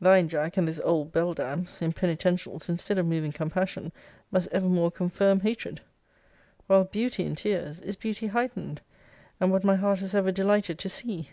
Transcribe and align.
Thine, 0.00 0.26
Jack, 0.26 0.56
and 0.56 0.66
this 0.66 0.80
old 0.82 1.12
beldam's, 1.12 1.82
in 1.82 1.92
penitentials, 1.92 2.70
instead 2.70 2.96
of 2.96 3.04
moving 3.04 3.30
compassion, 3.30 3.92
must 4.30 4.48
evermore 4.48 4.90
confirm 4.90 5.40
hatred; 5.40 5.82
while 6.66 6.84
beauty 6.84 7.26
in 7.26 7.34
tears, 7.34 7.78
is 7.80 7.94
beauty 7.94 8.28
heightened, 8.28 8.80
and 9.38 9.50
what 9.52 9.64
my 9.64 9.76
heart 9.76 10.00
has 10.00 10.14
ever 10.14 10.32
delighted 10.32 10.78
to 10.78 10.88
see. 10.88 11.28